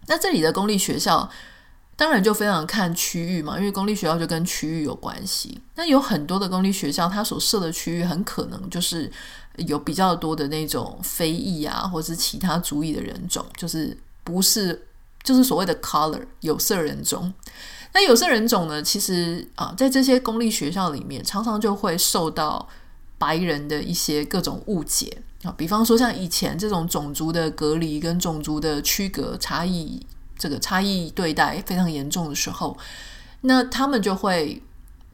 [0.06, 1.30] 那这里的公立学校
[1.96, 5.60] 当然就非常看区域嘛，因为公立学校就跟区域有关系。
[5.74, 9.10] 那有很多的公立学校，它所设的区域很可能就是。
[9.56, 14.86] 有比较多的那种非裔啊，或是其他族裔的人种，就是不是
[15.22, 17.32] 就是所谓的 color 有色人种。
[17.92, 22.68] 那有色人种呢，其实啊，在这些公立学校里面，常常就会受到
[23.18, 25.52] 白人的一些各种误解啊。
[25.56, 30.06] 比方说，像以前这种种族的隔离跟种族的区隔差异，
[30.38, 32.78] 这个差异对待非常严重的时候，
[33.42, 34.62] 那他们就会。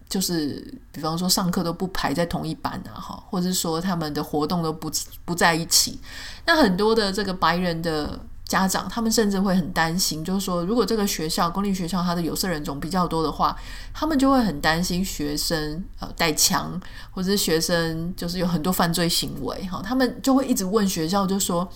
[0.08, 4.90] 就是，比方说上课都不排在同一班啊，哈，或者是说他们的活动都不
[5.24, 5.98] 不在一起。
[6.44, 13.56] 那很多的这个白人的家长，他们甚至会很担心，就是说，如果这个学校公立学校它的有色人种比较多的话，
[13.92, 21.68] 他们就会很担心学生呃带枪，或者是学生就是有很多犯罪行为，哈，他们就会一直问学校，就说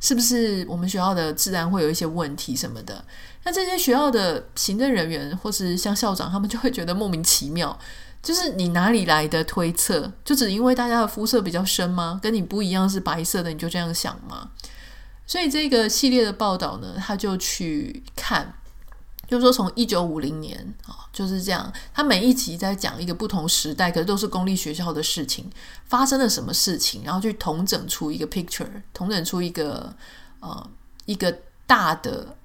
[0.00, 3.02] 是不是我们学校的治安会有一些问题什么的。
[3.42, 7.76] 那这些学校的行政人员或是像校长，他们就会觉得莫名其妙，
[8.22, 10.12] 就是你哪里来的推测？
[10.22, 12.20] 就只因为大家的肤色比较深吗？
[12.22, 14.50] 跟你不一样是白色的，你就这样想吗？
[15.26, 18.52] 所以这个系列的报道呢，他就去看，
[19.26, 25.50] 就是说从一九五零年啊，就是这样，他每一集在讲一个不同时代，可是都是公立学校的事情，
[25.86, 29.94] 发生了什么事情，然后去统整出一个 picture，统整出一个
[30.40, 30.68] 呃
[31.06, 31.34] 一个
[31.66, 32.36] 大的。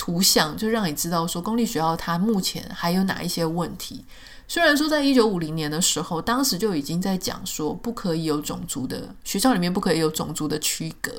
[0.00, 4.02] 图像就让你知道说，公立学校它目前还有哪一些问题。
[4.48, 11.12] 虽然说在一九五零年的时候，当时就已经在讲说不可以有种族的学校里面不可以有种族的区隔，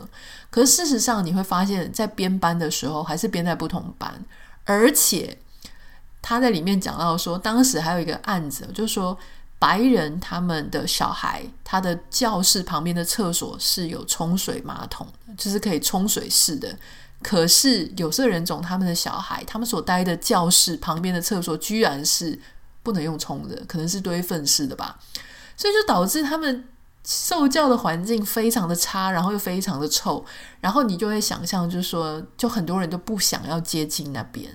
[0.49, 4.25] 可是事实上你会发现在编班的时候还是编在不同班，
[4.65, 5.37] 而且
[6.19, 9.15] 他在里面讲到说，当时还有一个案子，就是说
[9.59, 16.75] 白人他们的小孩，他的教室旁边的厕所是有冲水马桶，就是可以冲水式的。
[17.21, 22.39] 可是有色人种他们的小孩，他们所待的教室旁边的厕所居然是
[22.83, 24.99] 不能用冲的，可能是堆粪式的吧，
[25.55, 26.67] 所以就导致他们
[27.05, 30.25] 受教的环境非常的差，然后又非常的臭，
[30.59, 34.51] 然后你就会想象，就是说，就很多人都不想要接近那边，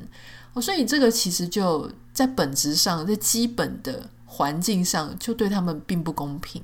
[0.52, 6.62] 哦所以这个其实就在本质上，在基本的环境上，就对他们并不公平。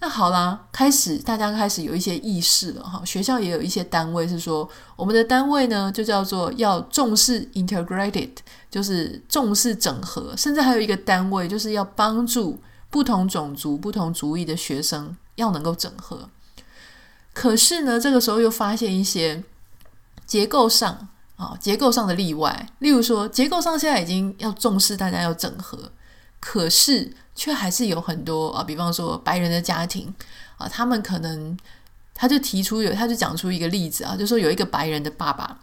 [0.00, 3.02] 那好啦，开始大家开始有一些意识了哈。
[3.04, 8.30] 学校也有一些单位是说，我们的单位呢就叫做要重视 integrated，
[8.70, 16.30] 就是重视整合，甚至还有一个单位就是要帮助不同种族、不同族裔的学生要能够整合。
[17.34, 19.42] 可是呢，这个时候又发现一些
[20.24, 25.90] 结构上啊，结构上的例外，例如说，结构上现在已经要重视大家要整合，
[26.38, 27.12] 可是。
[27.38, 30.12] 却还是有很多啊，比方说白人的家庭
[30.56, 31.56] 啊，他们可能
[32.12, 35.56] 他就提出有，他就讲出一个例子啊，就说有一个白人的爸爸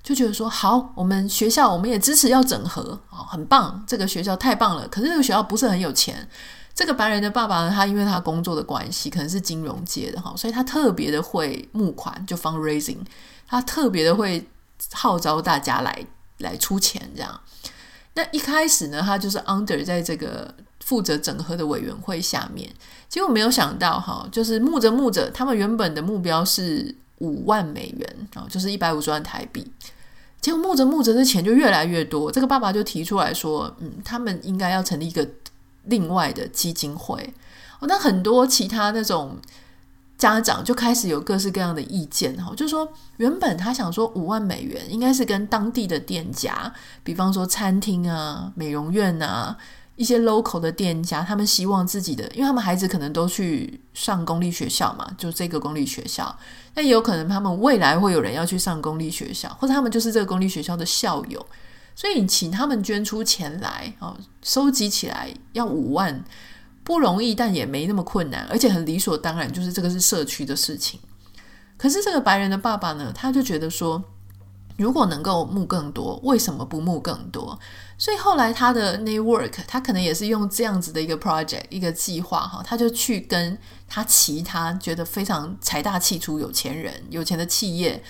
[0.00, 4.86] 就觉得说，好，我们学校我们也支持要整合啊，很棒，这个学校太棒了。
[4.86, 6.26] 可是这个学校不是很有钱，
[6.72, 12.98] 这个白人的爸爸呢，他因为他工作的关系，可能是金融界的哈，所以他特别的会募款，就 fundraising，
[13.48, 14.48] 他特别的会
[14.92, 16.06] 号召大家来
[16.38, 17.40] 来出钱这样。
[18.14, 20.54] 那一开始呢，他就是 under 在这个。
[20.80, 22.70] 负责整合的委员会下面。
[23.08, 29.70] 结果没有想到哈，就是募着募着，他们原本的目标是五万美元啊，就是一百五十万台币。
[30.40, 32.30] 结果募着募着，这钱就越来越多。
[32.30, 35.26] 这个爸爸就提出来说，嗯，他们应该要成立一个
[35.84, 37.34] 另外的基金会。
[37.80, 39.36] 哦，那很多其他那种
[40.16, 49.56] 家长就开始有各式各样的意见哈，就说原本他想说五万美元应该是跟当地的店家，比方说餐厅啊、美容院啊。
[49.98, 56.38] 一些 local 的店家，他们希望自己的，因为他们孩子可能都去上公立学校嘛，就这个公立学校，
[56.74, 61.44] 那也有可能他们未来会有人要去上公立学校，或者他们就是这个公立学校的校友，
[61.96, 66.24] 所以请他们捐出钱来哦，收集起来要五万
[66.84, 71.00] 不容易，但也没那么困难，而且很理所当然，就是这个是社区的事情。
[71.76, 74.00] 可是这个白人的爸爸呢，他就觉得说，
[74.76, 77.58] 如果能够募更多，为什么不募更多？
[77.98, 83.58] 所以后来他的 network，他可能也是用这样子的一个 project 一个计划哈，他就去跟
[83.88, 88.00] 他其他觉得非常财大气粗有钱人、有钱的企业，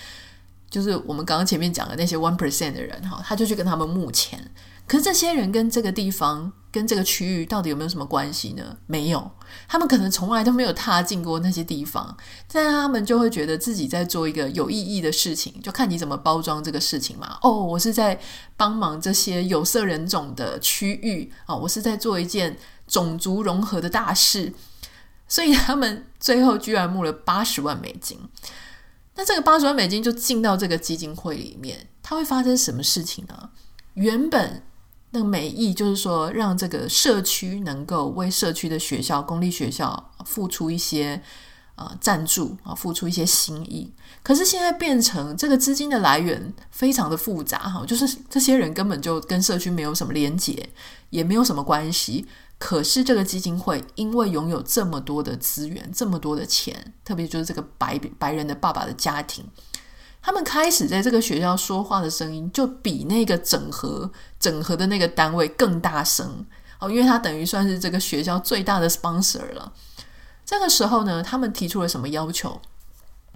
[0.69, 4.39] 就是我们刚刚前面讲的那些 one percent 的人哈，他就去跟他们募钱。
[4.87, 8.77] 可是这些人跟这个地方、跟这个区域到底有没有什么关系呢？
[8.87, 9.29] 没有，
[9.67, 12.17] 他们可能从来都没有踏进过那些地方，
[12.53, 17.37] 但他们就会觉得自己在做一个有意义的事情，就看你怎么包装这个事情嘛。
[17.43, 18.21] 哦，我是在
[18.57, 24.53] 帮忙这些有色人种的区域啊，我是在做一件种族融合的大事，
[25.27, 28.21] 所以他们最后居然募了八十万美金。
[29.17, 33.51] 那这个八十万美金就进到这个基金会里面，它会发生什么事情呢？
[33.95, 34.63] 原本。
[35.11, 41.23] 那个美意就是说，让这个社区能够为社区的学校、公立学校付出一些
[41.77, 43.91] 呃赞助啊，付出一些心意。
[44.23, 50.69] 可是现在变成这个资金的来源非常的复杂哈，就是这些人根本就跟社区没有什么连结，
[51.09, 52.27] 也没有什么关系。
[52.59, 59.45] 可是这个基金会因为拥有这么多的资源、这么多的钱，特别就是这个白白人的爸爸的家庭。
[60.29, 66.45] 他们开始在这个学校说话的声音，就比那个整合整合的那个单位更大声
[66.81, 69.73] 哦，因为他等于算是这个学校最大的 sponsor 了。
[70.45, 72.61] 这个时候呢，他们提出了什么要求？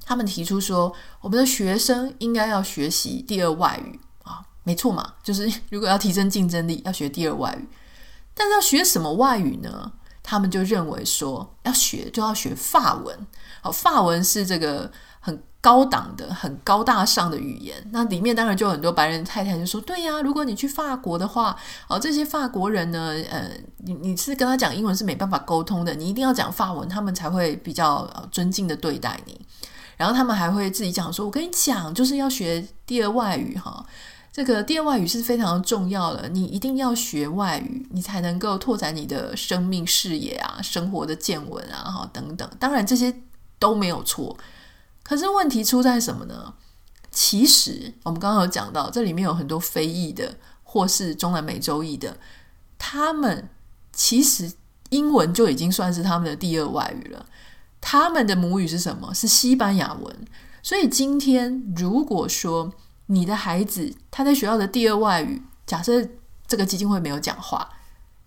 [0.05, 7.66] 他们提出说，我们的学生应该要学习第二外语啊，没错嘛，就是如果要提升竞争力，要学第二外语。
[8.35, 9.92] 但是要学什么外语呢？
[10.22, 13.26] 他们就认为说，要学就要学法文。
[13.62, 14.92] 好，法文是这个。
[15.62, 23.48] 高档的、很高大上的语言，那里面当然就有很多白人太太就说：“对呀，如果你去法国的话，哦，这些法国人呢，呃，
[23.79, 29.40] 你你是跟他讲英文是没办法沟通的，你一定要讲法文，他们才会比较尊敬的对待你。
[29.96, 33.87] 然后他们还会自己讲说：‘我跟你讲，就是要学第二外语哈，
[34.33, 42.51] 这个第二外语是非常重要的，你一定要学外语，你才能够拓展你的生命视野啊、生活的见闻啊，哈，等等。
[42.59, 43.14] 当然这些
[43.61, 44.37] 都没有错。”
[45.02, 46.54] 可是问题出在什么呢？
[47.10, 52.16] 其实我们刚刚有讲到，这里面有很多非裔的，或是中南美洲裔的，
[52.78, 53.50] 他们
[53.92, 54.52] 其实
[54.88, 57.26] 英文就已经算是他们的第二外语了。
[57.80, 59.12] 他们的母语是什么？
[59.12, 60.16] 是西班牙文。
[60.62, 62.72] 所以今天如果说
[63.06, 66.02] 你的孩子他在学校的第二外语，假设
[66.46, 67.68] 这个基金会没有讲话，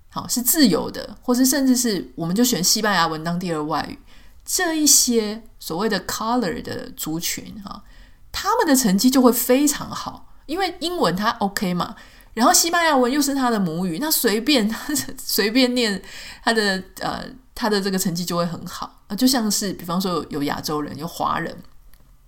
[0.10, 3.98] 好，是自由的，或是甚至是我们就选西班牙文当第二外语。
[4.46, 7.84] 这一些所谓的 color 的族群哈，
[8.32, 11.96] 他们的成绩就会非常好，因为英文它 OK 嘛，
[12.36, 16.00] 然后西班牙文又是他的母语，那随便他 随便念
[16.44, 21.58] 他的呃他的这个成绩就会很好啊，就像是比方说有亚洲人有华人，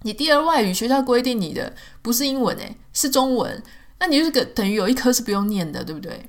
[0.01, 3.62] 你第二外语学校规定你的不是英文诶，是中文，
[3.99, 6.27] 那你就是个等于有一科是不用念的，对不对？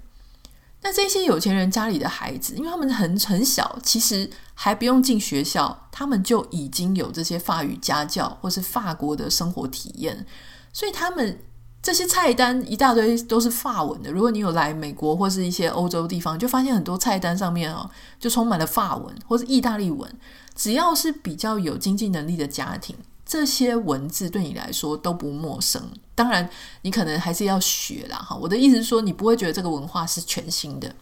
[0.81, 10.25] 那这些有钱人家里的孩子，因为他们很很小，其实还不用进学校，他们就已经有这些法语家教或是法国的生活体验，
[10.73, 11.41] 所以他们
[11.83, 14.13] 这些菜单一大堆都是法文的。
[14.13, 20.09] 如果你有来美国或是一些欧洲地方，就发现很多菜单上面哦，就充满了法文或是意大利文。
[20.55, 22.97] 只要是比较有经济能力的家庭，
[23.29, 25.81] 这些文字对你来说都不陌生。
[26.15, 26.49] 当然，
[26.81, 28.35] 你可能还是要学啦，哈。
[28.35, 30.93] 我的意思是说，你不会觉得这个文化是全新的。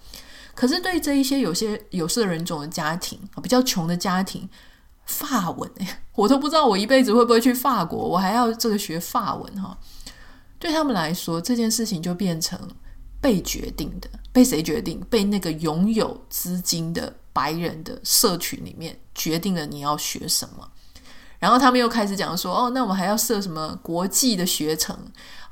[0.53, 4.49] 可是对这一些有些有色人种的家庭，比较穷的家庭，
[5.05, 5.71] 法文，
[6.17, 9.79] 我都不知道我一辈子会不会去法国，我还要这个学法文哈。
[10.59, 12.59] 对他们来说，这件事情就变成
[13.21, 14.99] 被决定的，被谁决定？
[15.09, 20.69] 被那个拥有资金的白人的社群里面决定了你要学什么。
[21.47, 24.99] 然后他们又开始讲说，哦，那我们还要设什么国际的学程？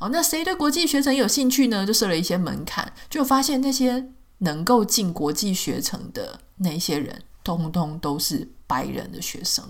[0.00, 1.86] 哦，那谁对国际学程有兴趣呢？
[1.86, 9.64] 就设了一些门槛，就发现那些能够进国际学程的那些人，通通都是白人的学生。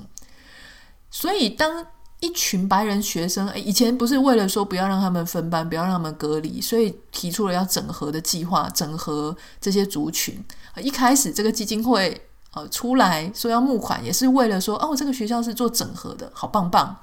[1.10, 1.86] 所以，当
[2.20, 10.42] 一群白人学生，诶，以前不是为了说不要让他们分班，不要让他们隔离，所以提出了要整合的计划，整合这些族群。
[10.78, 12.18] 一开始这个基金会
[12.54, 16.96] 呃出来说要募款，也是为了说哦，这个学校是做整合的，好棒棒。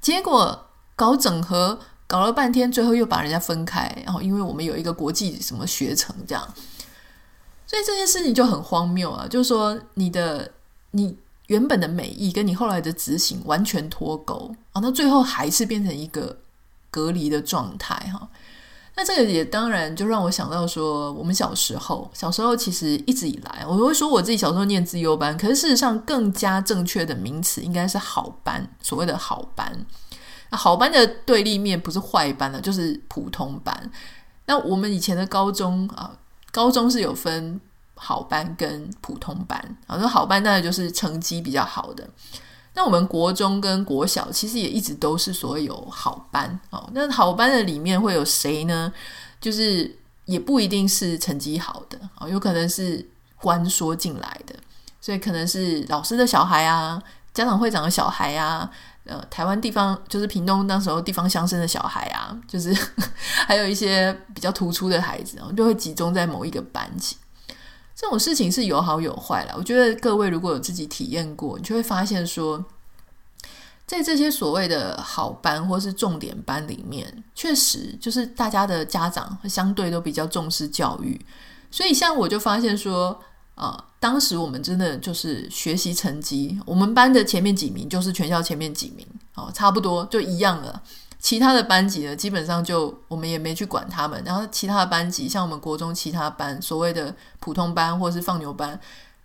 [0.00, 0.66] 结果
[0.96, 6.46] 搞整合搞了半天，最后又把人家分开，然后因为我们有一个国际什么学程这样，
[7.66, 9.26] 所以这件事情就很荒谬啊！
[9.28, 10.50] 就是说你的
[10.90, 11.16] 你
[11.46, 16.36] 原本的美意跟你后来的执行完全脱钩啊，那最后还是变成一个
[16.90, 18.28] 隔离的状态哈。
[18.94, 29.86] 那这个也当然就让我想到说，我们小时候小时候其实一直以来，我会说我自己小时候念资优班，可是事实上更加正确的名词应该是好班，所谓的好班。
[30.50, 33.90] 好班的对立面不是坏班了，就是普通班。
[34.44, 36.12] 那我们以前的高中啊，
[36.50, 37.58] 高中是有分
[37.94, 39.96] 好班跟普通班啊。
[39.96, 42.06] 那好班当然就是成绩比较好的。
[42.74, 46.88] 那我们国中跟国小其实也一直都是所有好班哦。
[46.92, 48.92] 那好班的里面会有谁呢？
[49.40, 53.06] 就是也不一定是成绩好的啊，有可能是
[53.36, 54.54] 关说进来的，
[55.00, 57.02] 所以可能是老师的小孩啊，
[57.34, 58.70] 家长会长的小孩啊。
[59.04, 62.72] 呃，台湾地方就是屏东那时候地方乡绅的小孩啊，就是
[63.48, 67.16] 还有一些比较突出的孩子，就会集中在某一个班级。
[68.02, 69.54] 这种事情是有好有坏啦。
[69.56, 72.62] 我觉得各位如果有自己体验过，你就会发现说，
[73.86, 81.24] 在这些所谓的好班或是重点班里面，确实就是大家的家长相对都比较重视教育，
[81.70, 83.22] 所以像我就发现说。
[83.54, 90.82] 啊、呃，当时我们真的就是学习成绩，我们班的前面几名就是全校前面几名，哦，差不多就一样了。
[91.22, 94.20] 其他的班级呢，基本上就我们也没去管他们。
[94.26, 98.78] 然后其他的班级，像我们国中其他班，所谓的普通班或是放牛班，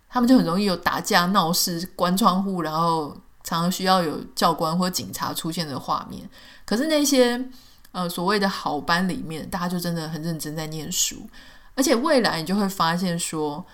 [0.08, 3.08] 他们就很容易有打架闹事、关窗户，然后
[3.42, 6.22] 常常需要有教官或警察出现的画面。
[6.64, 7.44] 可是那些
[7.90, 11.28] 呃所谓的好班里面，大家就真的很认真在念书，
[11.74, 13.66] 而且未来你就会发现说。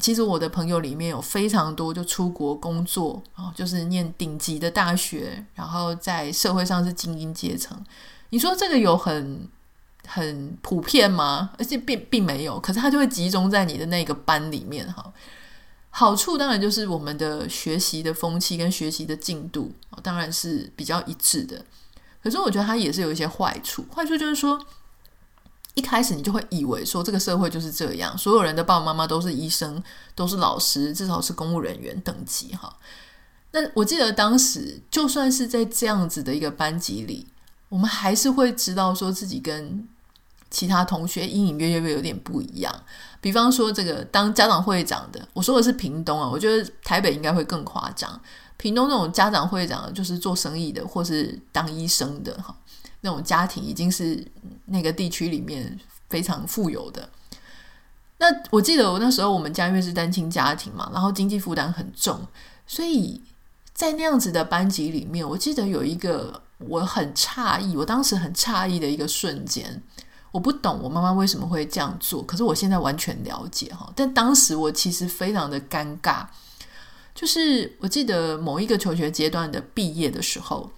[0.00, 7.82] 其实我的朋友里面有非常多就出国工作啊，就是念顶级的大学，然后在社会上是精英阶层。
[8.30, 9.48] 你说这个有很
[10.06, 11.50] 很普遍吗？
[11.58, 15.12] 而且并并没有，可是它就会集中在你的那个班里面哈。
[15.90, 19.72] 好处当然就是我们的学习的风气跟学习的进度
[20.02, 21.64] 当然是比较一致的。
[22.22, 24.58] 可是我觉得它也是有一些坏处，坏处就是说。
[25.78, 29.80] 一开始你就会以为说这个社会就是这样，所有人的爸爸妈妈都是医生，
[30.16, 32.76] 都是老师，至少是公务人员等级哈。
[33.52, 37.28] 那我记得当时就算是在这样子的一个班级里，
[37.68, 39.86] 我们还是会知道说自己跟
[40.50, 42.74] 其他同学隐隐约约有点不一样。
[43.20, 48.20] 比方说这个当家长会长的，我说的是屏东啊，我觉得台北应该会更夸张。
[48.58, 52.54] 屏东那种家长会长就是做生意的，或是当医生的哈。
[53.00, 54.22] 那种家庭已经是
[54.66, 55.78] 那个地区里面
[56.10, 57.08] 非常富有的。
[58.18, 62.20] 那我记得我那时候我们家因为是单亲家庭嘛，然后经济负担很重，
[62.66, 63.22] 所以
[63.72, 69.80] 在那样子的班级里面，我记得有一个我很诧异，我当时很诧异的一个瞬间，
[70.32, 73.88] 我不懂我妈妈为什么会这样做，可是我现在完全了解哈。
[73.94, 76.26] 但当时我其实非常的尴尬，
[77.18, 80.70] 就是我记得某一个求学阶段的毕业的时候。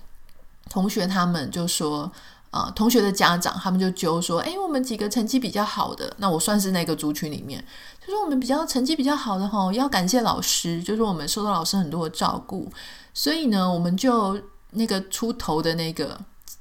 [0.71, 2.11] 同学他们就说，
[2.53, 7.61] 啊、同学的家长他们就揪说，诶，我们几个成绩比较好的，那我算是那个族群里面，
[8.01, 12.71] 就说我们比较成绩比较好的哈，要感谢老师，就是我们受到老师很多的照顾，
[13.13, 16.17] 所以呢，我们就那个出头的那个，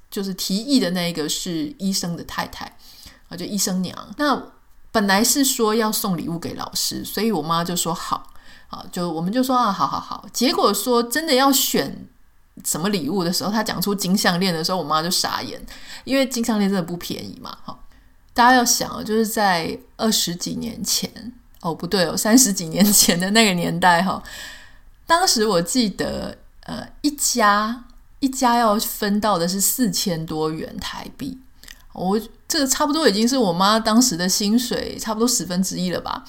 [0.09, 2.65] 就是提议的那个是医生的太太
[3.27, 3.95] 啊，就医生娘。
[4.17, 4.41] 那
[4.91, 8.33] 本来是说要送礼物给老师，所以我妈就说好，
[8.69, 12.07] 好，就我们就说啊，好好好，结果说真的要选。
[12.65, 15.57] 什么礼物的时候，他讲出金项链的时候，我妈就傻眼，
[16.03, 17.57] 因为金项链真的不便宜嘛。
[17.63, 17.79] 哈，
[18.33, 21.09] 大家要想，就是在二十几年前，
[21.61, 24.21] 哦，不对哦，三十几年前的那个年代，哈，
[25.07, 27.85] 当时我记得，呃，一家
[28.19, 31.39] 一家要分到的是四千多元台币，
[31.93, 36.25] 我这个差不多已经是我妈当时的薪水差不多十分之一了吧，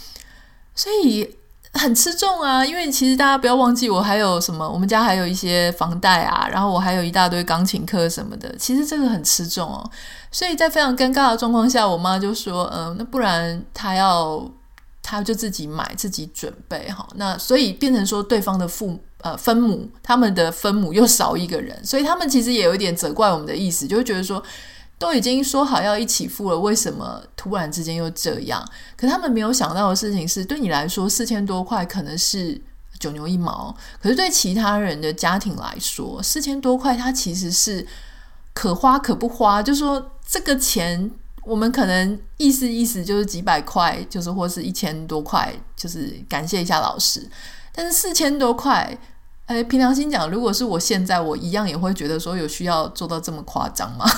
[0.76, 1.39] 所以。
[1.74, 9.88] 很吃重啊，因为其实大家不要忘记，我还有什么，我们家还有一些房贷啊，然后我还有一大堆钢琴课什么的，其实这个很吃重哦。
[10.32, 14.44] 所以在非常尴尬的状况下，我妈就说：“嗯、那不然她要，
[15.02, 24.42] 她就自己买，自己准备哈。”那所以变成说，对方的父呃分母，他们的分母又少一个人，所以他们其实也有一点责怪我们的意思，就会觉得说。
[25.00, 28.62] 都已经说好要一起付了，为什么突然之间又这样？
[28.98, 32.60] 可他们没有想到的事情是，对你来说四千多块可能是
[32.98, 37.86] 九牛一毛，可是对其他人的家庭来说，四千多块它其实是
[38.52, 39.62] 可花可不花。
[39.62, 41.10] 就说这个钱，
[41.44, 47.26] 我们可能意思意思就是几百块，就是或是一千多块，就是感谢一下老师。
[47.72, 48.98] 但是四千多块。
[49.50, 54.08] 哎，凭良心讲，如果是我现在，我一样也会觉得说有需要做到这么夸张吗？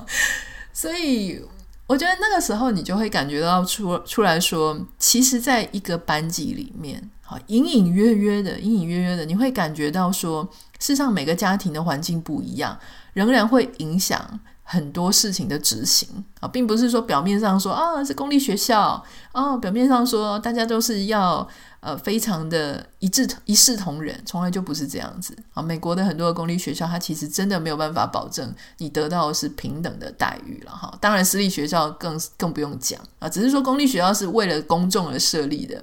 [0.74, 1.42] 所以
[1.86, 10.46] 我觉得那个时候你就会感觉到出出来说，其实在一个班级里面，好隐隐约约的，隐隐约约的，你会感觉到说，
[10.78, 12.78] 世上每个家庭的环境不一样，
[13.14, 14.38] 仍然会影响
[14.70, 16.06] 很多事情的执行
[16.40, 19.02] 啊，并不是说表面上说啊是公立学校
[19.32, 21.48] 啊，表面上说大家都是要。
[21.80, 25.62] 呃，非常的一致一视同仁，从来就不是这样子啊。
[25.62, 30.92] 美国的很多的公立学校，它其实真的没有办法保证你得到的是平等的待遇了哈。
[31.00, 33.28] 当然，私立学校更更不用讲啊。
[33.28, 35.80] 只是说公立学校是为了公众而设立的，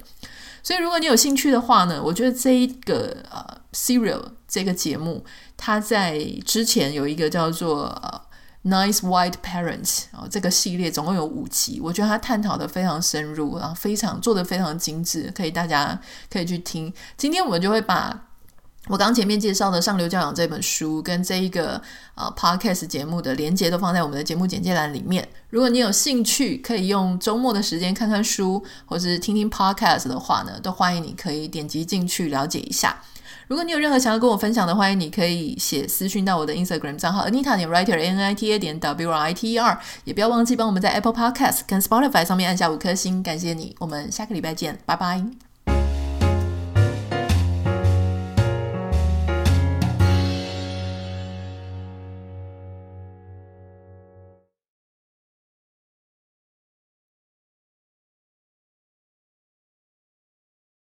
[0.61, 5.23] 所以如果你有兴趣的话呢，我觉得这一个呃 Serial 这个节目，
[5.55, 8.21] 它在之前有一个叫做。
[8.65, 15.99] Nice White Parents 啊，这个系列总共有五集，我觉得他探讨的非常深入，然后非常做的非常精致，可以大家
[16.31, 16.91] 可以去听。
[17.15, 18.27] 今天我们就会把
[18.87, 21.81] 我刚前面介绍的《上流教养》这本书跟这一个
[22.15, 25.27] 呃 Podcast 节目的连接都放在我们的节目简介栏里面。
[25.49, 33.01] 如果你有兴趣，可以用周末的时间看看书，或是听听 Podcast 的话呢，都欢迎你可以点击进去了解一下。
[33.47, 39.57] 如果你有任何想要跟我分享的，欢迎你可以写私讯到我的 Instagram 账号 Anita 点 Writer N I T A 点 W R I T E
[39.57, 43.75] R，也不要忘记帮我们在 Apple Podcast 跟 Spotify 上面按下五颗星，感谢你。
[43.79, 45.54] 我们下个礼拜见，拜拜。